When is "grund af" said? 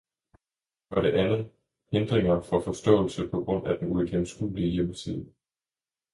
3.43-3.79